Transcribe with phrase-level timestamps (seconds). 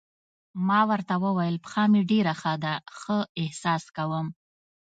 [0.67, 4.27] ما ورته وویل: پښه مې ډېره ښه ده، ښه احساس کوم.